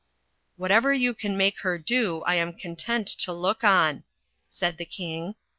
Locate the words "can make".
1.13-1.59